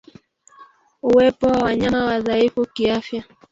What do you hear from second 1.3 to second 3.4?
wa wanyama wadhaifu kiafya